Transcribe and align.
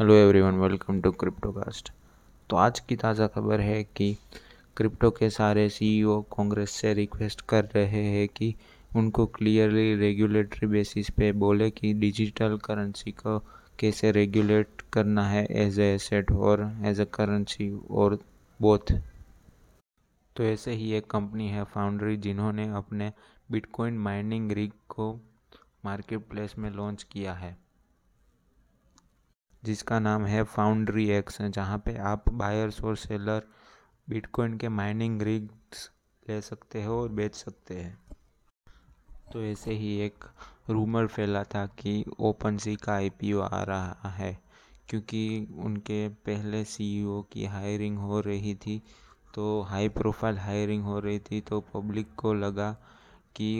Hello 0.00 0.14
everyone 0.14 0.54
welcome 0.54 1.00
to 1.00 1.12
Cryptocast 1.12 1.92
तो 2.50 2.56
आज 2.56 2.80
की 2.80 2.96
ताज़ा 2.96 3.26
खबर 3.26 3.60
है 3.60 3.84
कि 3.84 4.16
क्रिप्टो 4.76 5.10
के 5.10 5.30
सारे 5.30 5.68
सीईओ 5.68 6.22
कांग्रेस 6.22 6.70
से 6.70 6.94
रिक्वेस्ट 6.94 7.40
कर 7.40 7.64
रहे 7.64 8.02
हैं 8.04 8.28
कि 8.28 8.54
उनको 8.96 9.26
क्लियरली 9.26 9.94
रेगुलेटरी 9.94 10.66
बेसिस 10.66 11.10
पे 11.10 11.32
बोले 11.32 11.70
कि 11.70 11.94
डिजिटल 11.94 12.56
करेंसी 12.56 13.12
को 13.12 13.38
कैसे 13.78 14.12
रेगुलेट 14.12 14.68
करना 14.92 15.28
है 15.28 15.46
एज 15.50 15.80
ए 15.80 15.94
एसेट 15.94 16.32
और 16.32 16.76
एज 16.84 17.00
ए 17.00 17.04
करेंसी 17.04 17.80
और 17.90 18.18
बोथ 18.60 18.92
तो 20.36 20.42
ऐसे 20.42 20.72
ही 20.72 20.92
एक 20.92 21.10
कंपनी 21.10 21.48
है 21.48 21.64
फाउंड्री 21.64 22.16
जिन्होंने 22.16 22.68
अपने 22.68 23.12
बिटकॉइन 23.50 23.98
माइनिंग 23.98 24.52
रिग 24.52 24.72
को 24.88 25.20
मार्केट 25.84 26.20
प्लेस 26.20 26.54
में 26.58 26.70
लॉन्च 26.70 27.02
किया 27.02 27.32
है। 27.32 27.69
जिसका 29.62 29.98
नाम 29.98 30.24
है 30.26 30.42
फाउंड्री 30.42 31.08
एक्स 31.10 31.40
जहाँ 31.42 31.78
पे 31.78 31.96
आप 32.04 32.28
बायर्स 32.34 32.80
और 32.84 32.96
सेलर 32.96 33.46
बिटकॉइन 34.08 34.56
के 34.58 34.68
माइनिंग 34.68 35.22
रिग्स 35.22 35.90
ले 36.26 36.40
सकते 36.40 36.84
हो 36.84 37.00
और 37.02 37.08
बेच 37.08 37.34
सकते 37.34 37.74
हैं। 37.74 37.98
तो 39.32 39.42
ऐसे 39.42 39.72
ही 39.72 39.96
एक 40.00 40.24
रूमर 40.70 41.06
फैला 41.06 41.42
था 41.44 41.66
कि 41.78 42.04
ओपन 42.20 42.56
सी 42.56 42.74
का 42.76 42.92
आईपीओ 42.92 43.40
आ 43.40 43.62
रहा 43.62 44.08
है, 44.08 44.38
क्योंकि 44.88 45.48
उनके 45.64 46.08
पहले 46.26 46.64
सीईओ 46.64 47.20
की 47.22 47.44
हायरिंग 47.44 47.98
हो 47.98 48.20
रही 48.20 48.54
थी 48.54 48.82
तो 49.34 49.60
हाई 49.62 49.88
प्रोफ़ाइल 49.88 50.38
हायरिंग 50.38 50.84
हो 50.84 50.98
रही 50.98 51.18
थी 51.20 51.40
तो 51.40 51.60
पब्लिक 51.74 52.14
को 52.14 52.34
लगा 52.34 52.72
कि 53.36 53.50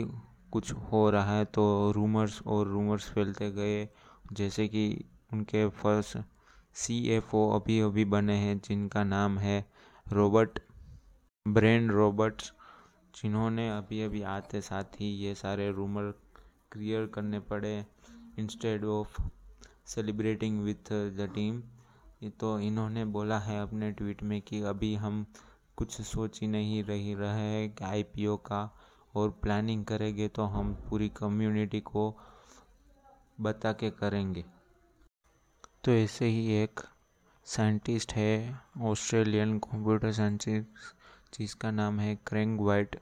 कुछ 0.51 0.71
हो 0.91 1.09
रहा 1.09 1.37
है 1.37 1.45
तो 1.45 1.91
रूमर्स 1.91 2.41
और 2.47 2.67
रूमर्स 2.67 3.09
फैलते 3.09 3.51
गए, 3.51 3.87
जैसे 4.33 4.67
कि 4.67 4.83
उनके 5.33 5.67
फ़र्स्ट 5.71 6.17
सी 6.75 6.97
एफ़ 7.09 7.35
ओ 7.35 7.49
अभी 7.51 7.79
अभी 7.81 8.05
बने 8.05 8.35
हैं, 8.37 8.59
जिनका 8.59 9.03
नाम 9.03 9.37
है 9.39 9.65
रॉबर्ट, 10.05 10.59
ब्रेन 11.45 11.89
रॉबर्ट्स, 11.89 12.51
जिन्होंने 13.15 13.69
अभी 13.69 14.01
अभी 14.01 14.21
आते 14.29 14.61
साथ 14.61 14.99
ही 14.99 15.09
ये 15.17 15.33
सारे 15.35 15.71
रूमर 15.71 16.11
क्लियर 16.71 17.05
करने 17.05 17.39
पड़े 17.49 17.73
instead 18.39 18.85
of 18.85 19.21
celebrating 19.85 20.61
with 20.63 20.91
the 21.17 21.29
team 21.35 21.61
तो 22.39 22.59
इन्होंने 22.59 23.03
बोला 23.05 23.39
है 23.39 23.59
अपने 23.61 23.91
ट्वीट 23.91 24.21
में 24.23 24.41
कि 24.41 24.61
अभी 24.61 24.93
हम 24.95 25.25
कुछ 25.77 26.01
सोच 26.01 26.39
ही 26.41 26.47
नहीं 26.47 26.83
रही, 26.83 27.13
रहे 27.15 27.41
हैं 27.41 27.69
कि 27.75 27.83
आईपीओ 27.83 28.35
का 28.37 28.61
और 29.15 29.29
प्लानिंग 29.41 29.85
करेंगे 29.85 30.27
तो 30.27 30.43
हम 30.45 30.73
पूरी 30.89 31.09
कम्युनिटी 31.09 31.79
को 31.79 32.03
बता 33.41 33.71
के 33.73 33.89
करेंगे। 33.91 34.43
तो 35.83 35.91
ऐसे 35.91 36.25
ही 36.25 36.53
एक 36.53 36.79
साइंटिस्ट 37.45 38.13
है, 38.13 38.59
ऑस्ट्रेलियन 38.81 39.57
कंप्यूटर 39.59 40.11
साइंटिस्ट, 40.11 40.67
जिसका 41.37 41.71
नाम 41.71 41.99
है 41.99 42.15
क्रेंग 42.15 42.59
वाइट 42.59 42.95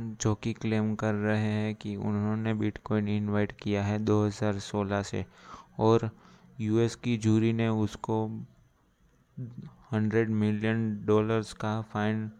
जो 0.00 0.34
कि 0.34 0.52
क्लेम 0.52 0.94
कर 0.94 1.14
रहे 1.14 1.40
हैं 1.40 1.74
कि 1.74 1.96
उन्होंने 1.96 2.54
बिटकॉइन 2.54 3.08
इनवाइट 3.08 3.52
किया 3.52 3.82
है 3.84 3.98
2016 3.98 5.02
से। 5.02 5.24
और 5.80 6.10
यूएस 6.60 6.94
की 6.94 7.16
जूरी 7.16 7.52
ने 7.52 7.68
उसको 7.68 8.26
100 9.92 10.30
मिलियन 10.30 11.04
डॉलर्स 11.06 11.52
का 11.52 11.80
फाइन 11.82 12.30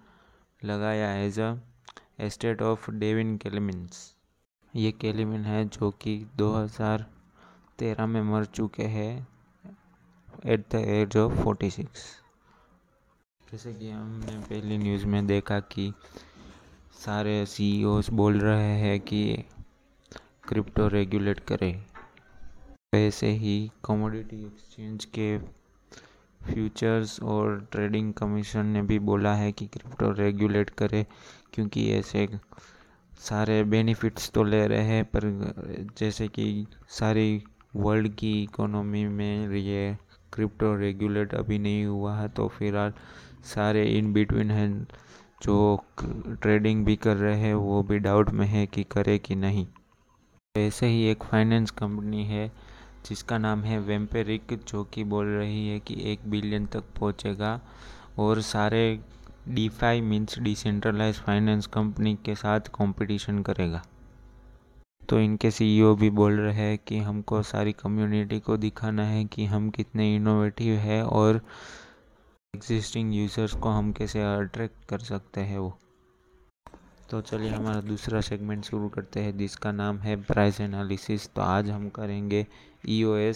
लगाया 0.65 1.13
as 1.17 1.41
a 1.41 1.55
estate 2.21 2.63
of 2.63 2.91
Dave 2.91 3.37
Kleiman's. 3.37 4.15
ये 4.77 4.93
केलिमिन 4.93 5.45
है 5.45 5.65
जो 5.69 5.91
कि 5.91 6.17
2013 6.37 8.07
में 8.07 8.23
मर 8.23 8.45
चुके 8.45 8.83
हैं। 8.83 9.32
At 10.43 10.65
the 10.71 10.75
age 10.75 11.17
of 11.17 11.33
forty 11.43 11.71
six 11.71 12.05
जैसे 13.53 13.73
कि 13.75 13.91
हमने 13.91 14.39
पहली 14.41 14.79
न्यूज़ 14.79 15.07
में 15.07 15.27
देखा 15.27 15.59
कि 15.73 15.93
सारे 17.05 17.45
सी 17.47 17.85
बोल 18.13 18.39
रहे 18.41 18.73
हैं 18.79 18.99
कि 19.01 19.23
क्रिप्टो 20.49 20.89
रेगुलेट 20.89 21.41
करे। 21.41 21.71
ऐसे 22.95 23.31
ही 23.33 23.71
कमोडिटी 23.85 24.45
एक्सचेंज 24.47 25.05
के 25.05 25.39
फ्यूचर्स 26.41 27.21
और 27.23 27.59
ट्रेडिंग 27.73 28.13
कमीशन 28.15 28.67
ने 28.67 28.83
भी 28.83 28.99
बोला 28.99 29.35
है 29.35 29.53
कि 29.53 29.67
क्रिप्टो 29.67 30.11
रेगुलेट 30.13 30.71
करे, 30.71 31.07
क्योंकि 31.55 31.91
ऐसे 31.93 32.29
सारे 33.21 33.63
बेनिफिट्स 33.65 34.31
तो 34.31 34.43
ले 34.45 34.67
रहे 34.67 34.85
हैं, 34.85 35.05
पर 35.05 35.91
जैसे 35.99 36.29
कि 36.29 36.67
सारी 36.91 37.43
वर्ल्ड 37.77 38.15
की 38.15 38.43
इकोनॉमी 38.43 39.05
में 39.07 39.49
ये 39.51 39.97
क्रिप्टो 40.33 40.75
रेगुलेट 40.77 41.35
अभी 41.35 41.59
नहीं 41.59 41.85
हुआ 41.85 42.17
है 42.17 42.29
तो 42.29 42.49
फ़िलहाल 42.49 42.93
सारे 43.45 43.85
इन 43.99 44.13
बिटवीन 44.13 44.51
हैं 44.51 44.87
जो 45.43 45.85
ट्रेडिंग 46.01 46.85
भी 46.85 46.97
कर 46.97 47.17
रहे 47.17 47.39
हैं, 47.39 47.55
वो 47.55 47.83
भी 47.83 47.99
डाउट 47.99 48.31
में 48.31 48.47
है 48.47 48.67
कि 48.67 48.83
करे 48.85 49.19
कि 49.19 49.35
नहीं। 49.35 49.67
ऐसे 50.55 50.87
ही 50.87 51.05
एक 51.07 51.23
फाइनेंस 51.23 51.71
कंपनी 51.71 52.25
है, 52.25 52.47
जिसका 53.09 53.39
नाम 53.39 53.63
है 53.63 53.79
वेम्पेरिक 53.79 54.59
जो 54.69 54.85
कि 54.85 55.05
बोल 55.05 55.27
रही 55.27 55.69
है 55.69 55.79
कि 55.81 55.97
एक 56.13 56.29
बिलियन 56.31 56.67
तक 56.67 56.85
पहुंचेगा, 56.99 57.61
और 58.19 58.41
सारे 58.43 58.99
DeFi 59.49 60.01
means 60.01 60.39
decentralise 60.39 61.19
finance 61.19 61.67
company 61.67 62.15
के 62.25 62.35
साथ 62.35 62.69
कंपटीशन 62.75 63.43
करेगा। 63.43 63.83
तो 65.09 65.19
इनके 65.21 65.51
सीईओ 65.51 65.95
भी 65.95 66.11
बोल 66.11 66.41
रहे 66.41 66.55
हैं 66.55 66.79
कि 66.79 66.99
हमको 66.99 67.43
सारी 67.43 67.73
कम्युनिटी 67.73 68.39
को 68.41 68.57
दिखाना 68.57 69.05
है 69.05 69.25
कि 69.25 69.45
हम 69.47 69.69
कितने 69.71 70.15
इनोवेटिव 70.17 70.75
है 70.79 71.03
और 71.05 71.41
एग्जिस्टिंग 72.55 73.15
यूज़र्स 73.15 73.55
को 73.55 73.69
हम 73.69 73.93
कैसे 73.93 74.23
अट्रैक्ट 74.23 74.85
कर 74.89 74.99
सकते 74.99 75.41
हैं 75.41 75.59
वो। 75.59 75.77
तो 77.11 77.21
चलिए 77.21 77.49
हमारा 77.49 77.81
दूसरा 77.81 78.21
सेगमेंट 78.21 78.65
शुरू 78.65 78.89
करते 78.89 79.21
हैं, 79.21 79.37
जिसका 79.39 79.73
नाम 79.73 79.99
है 79.99 80.17
प्राइस 80.23 80.61
एनालिसिस 80.61 81.29
तो 81.35 81.43
आज 81.43 81.71
हम 81.71 81.89
करेंगे 81.89 82.47
ई 82.89 83.03
e 83.03 83.35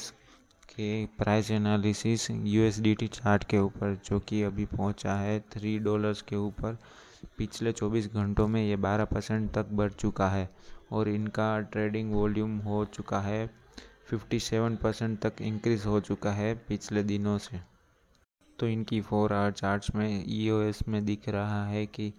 के 0.68 1.06
प्राइस 1.18 1.50
एनालिसिस 1.50 2.30
यूएसडीटी 2.30 3.06
चार्ट 3.08 3.44
के 3.44 3.58
ऊपर, 3.58 3.94
जो 4.04 4.18
कि 4.20 4.42
अभी 4.42 4.64
पहुँचा 4.66 5.14
है 5.14 5.38
थ्री 5.52 5.78
डॉलर्स 5.78 6.22
के 6.22 6.36
ऊपर। 6.36 6.78
पिछले 7.38 7.72
24 7.72 8.06
घंटों 8.14 8.48
में 8.48 8.62
ये 8.62 8.76
12 8.76 9.04
परसेंट 9.04 9.50
तक 9.52 9.68
बढ़ 9.72 9.92
चुका 9.92 10.28
है। 10.28 10.48
और 10.92 11.08
इनका 11.08 11.58
ट्रेडिंग 11.62 12.12
वॉल्यूम 12.12 12.58
हो 12.58 12.84
चुका 12.84 13.20
है 13.20 13.48
57 14.12 14.76
परसेंट 14.76 15.18
तक 15.20 15.42
इंक्रीज़ 15.42 15.86
हो 15.86 16.00
चुका 16.00 16.32
है 16.32 16.54
पिछले 16.68 17.02
दिनों 17.02 17.36
से। 17.38 17.60
तो 18.58 18.68
इनकी 18.68 19.00
फोर 19.00 19.32
आवर 19.32 19.52
चार्ट्स 19.52 19.94
में 19.94 20.24
ई 20.28 20.48
e 20.50 20.88
में 20.88 21.04
दिख 21.04 21.28
रहा 21.28 21.64
है 21.66 21.86
कि 21.86 22.12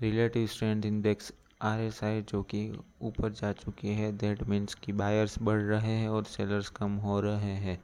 relative 0.00 0.46
strength 0.46 0.84
index 0.84 1.32
R 1.62 1.80
S 1.80 2.02
I 2.04 2.22
जो 2.22 2.42
कि 2.42 2.60
ऊपर 3.02 3.32
जा 3.32 3.52
चुकी 3.52 3.94
है 3.94 4.10
दैट 4.18 4.42
मीन्स 4.42 4.74
कि 4.74 4.92
बायर्स 4.92 5.38
बढ़ 5.42 5.60
रहे 5.60 5.92
हैं 5.92 6.08
और 6.08 6.24
सेलर्स 6.24 6.68
कम 6.70 6.96
हो 6.96 7.20
रहे 7.20 7.54
हैं। 7.64 7.78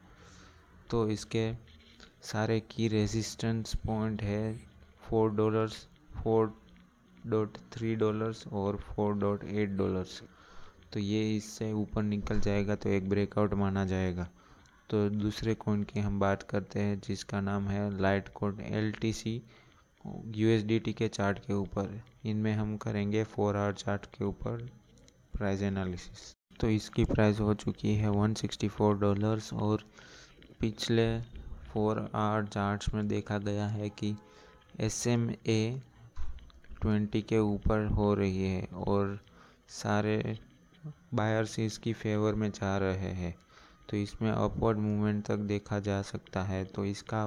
तो 0.91 1.09
इसके 1.09 1.53
सारे 2.23 2.61
की 2.71 2.89
रेजिस्टेंस 2.89 3.75
पॉइंट 3.77 4.23
है 4.23 4.57
four 5.03 5.31
dollars 5.31 5.87
four 6.15 6.53
dot 7.27 7.59
three 7.73 7.95
dollars 7.97 8.47
और 8.53 8.77
फोर 8.79 9.15
डॉट 9.19 9.45
एट 9.45 9.71
डॉलर्स 9.77 10.23
तो 10.93 11.01
ये 11.01 11.37
इससे 11.37 11.73
ऊपर 11.73 12.03
निकल 12.03 12.41
जाएगा 12.41 12.75
तो 12.77 12.89
एक 12.89 13.09
ब्रेकआउट 13.09 13.55
माना 13.55 13.85
जाएगा। 13.85 14.29
तो 14.91 15.09
दूसरे 15.11 15.55
कॉइन 15.57 15.83
की 15.83 16.01
हम 16.01 16.19
बात 16.21 16.43
करते 16.43 16.81
हैं, 16.81 17.01
जिसका 17.01 17.41
नाम 17.41 17.69
है 17.69 18.01
Litecoin 18.35 18.61
L 18.63 18.93
T 19.01 19.13
C 19.13 19.41
U 20.37 20.49
S 20.49 20.65
D 20.65 20.79
T 20.79 20.93
के 20.93 21.09
चार्ट 21.09 21.39
के 21.39 21.53
ऊपर। 21.55 22.01
इनमें 22.25 22.53
हम 22.53 22.77
करेंगे 22.77 23.25
फोर 23.25 23.57
आवर 23.57 23.73
चार्ट 23.75 24.07
के 24.17 24.25
ऊपर 24.25 24.69
प्राइस 25.35 25.63
एनालिसिस 25.63 26.35
तो 26.61 26.69
इसकी 26.71 27.05
प्राइस 27.05 27.41
हो 27.41 27.55
चुकी 27.55 27.95
है 27.95 28.11
वन 28.11 28.35
सिक्सटी 28.35 28.69
फोर 28.69 28.99
डॉलर्स 28.99 29.53
और 29.53 29.85
पिछले 30.61 31.09
फोर 31.73 31.99
आवर 32.15 32.47
चार्ट्स 32.47 32.95
में 32.95 33.07
देखा 33.09 33.39
गया 33.41 33.67
है 33.69 33.89
कि 33.91 34.15
एस 34.81 35.07
एम 35.07 35.29
ए 35.47 35.83
ट्वेंटी 36.85 37.23
के 37.23 37.39
ऊपर 37.41 37.85
हो 37.97 38.13
रही 38.15 38.45
है 38.45 38.65
और 38.87 39.19
सारे 39.73 40.17
बायर्स 41.15 41.59
इसकी 41.59 41.93
फेवर 41.93 42.35
में 42.35 42.51
जा 42.51 42.77
रहे 42.79 43.11
हैं। 43.15 43.35
तो 43.91 43.97
इसमें 43.97 44.31
अपवर्ड 44.31 44.79
मूवमेंट 44.79 45.25
तक 45.27 45.37
देखा 45.49 45.79
जा 45.81 46.01
सकता 46.03 46.43
है। 46.43 46.65
तो 46.65 46.85
इसका 46.85 47.25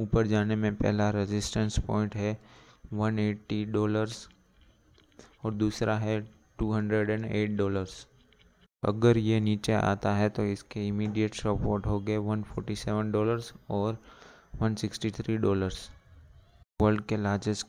ऊपर 0.00 0.26
जाने 0.26 0.56
में 0.56 0.74
पहला 0.76 1.08
रेजिस्टेंस 1.10 1.78
पॉइंट 1.86 2.14
है 2.16 2.36
180 2.94 3.64
डॉलर्स 3.72 4.26
और 5.44 5.54
दूसरा 5.54 5.96
है 5.98 6.20
208 6.58 7.56
डॉलर्स 7.56 8.06
अगर 8.82 9.18
ये 9.18 9.40
नीचे 9.40 9.72
आता 9.72 10.14
है 10.14 10.28
तो 10.28 10.44
इसके 10.46 10.86
इमीडिएट 10.88 11.34
सपोर्ट 11.34 11.86
हो 11.86 11.98
गए 12.00 12.18
147 12.18 13.12
डॉलर्स 13.12 13.52
और 13.70 13.98
163 14.62 15.36
डॉलर्स 15.38 15.88
वर्ल्ड 16.80 17.04
के 17.06 17.16
लार्जेस्ट 17.16 17.66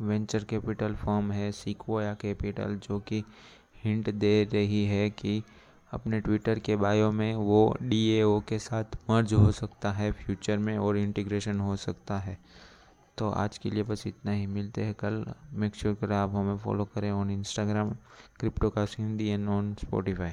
वेंचर 0.00 0.44
कैपिटल 0.44 0.94
फर्म 0.94 1.32
है 1.32 1.52
सिक्वोया 1.52 2.14
कैपिटल, 2.14 2.76
जो 2.76 3.00
कि 3.00 3.24
हिंट 3.84 4.10
दे 4.10 4.44
रही 4.44 4.84
है 4.84 5.10
कि 5.10 5.42
अपने 5.92 6.20
ट्विटर 6.20 6.58
के 6.58 6.76
बायो 6.76 7.12
में 7.12 7.34
वो 7.34 7.76
डी 7.82 8.20
के 8.24 8.58
साथ 8.58 8.84
मर्ज 9.10 9.34
हो 9.34 9.50
सकता 9.50 9.92
है, 9.92 10.12
फ्यूचर 10.12 10.58
में 10.58 10.78
और 10.78 10.96
इंटीग्रेशन 10.96 11.60
हो 11.60 11.76
सकता 11.76 12.18
है। 12.18 12.38
तो 13.18 13.30
आज 13.30 13.58
के 13.58 13.70
लिए 13.70 13.82
बस 13.82 14.06
इतना 14.06 14.32
ही। 14.32 14.46
मिलते 14.46 14.84
हैं 14.84 14.94
कल। 14.94 15.26
मेक 15.52 15.74
श्योर 15.74 15.94
करें 15.94 16.16
आप 16.16 16.30
हमें 16.30 16.58
फॉलो 16.58 16.84
करें 16.84 17.10
ऑन 17.10 17.30
इंस्टाग्राम 17.30 17.90
क्रिप्टो 18.40 18.70
का 18.70 18.86
हिंदी 18.98 19.28
एंड 19.28 19.48
ऑन 19.48 19.74
स्पॉटिफाई 19.74 20.30